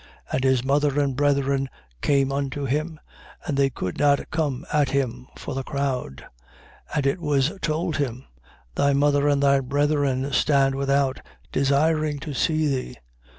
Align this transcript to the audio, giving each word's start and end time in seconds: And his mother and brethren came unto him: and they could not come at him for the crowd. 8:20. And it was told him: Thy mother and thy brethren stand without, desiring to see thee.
And 0.31 0.43
his 0.43 0.63
mother 0.63 0.99
and 0.99 1.15
brethren 1.15 1.69
came 2.01 2.31
unto 2.31 2.65
him: 2.65 2.99
and 3.45 3.55
they 3.55 3.69
could 3.69 3.99
not 3.99 4.31
come 4.31 4.65
at 4.73 4.89
him 4.89 5.27
for 5.37 5.53
the 5.53 5.61
crowd. 5.61 6.25
8:20. 6.89 6.95
And 6.95 7.05
it 7.05 7.21
was 7.21 7.51
told 7.61 7.97
him: 7.97 8.25
Thy 8.73 8.93
mother 8.93 9.27
and 9.27 9.43
thy 9.43 9.59
brethren 9.59 10.33
stand 10.33 10.73
without, 10.73 11.21
desiring 11.51 12.17
to 12.21 12.33
see 12.33 12.65
thee. 12.65 12.97